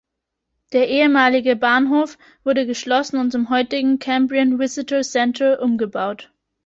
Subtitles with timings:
[0.73, 6.33] Der ehemalige Bahnhof wurde geschlossen und zum heutigen Cambrian Visitor Centre umgebaut.